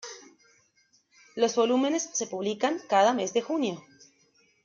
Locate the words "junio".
3.43-3.83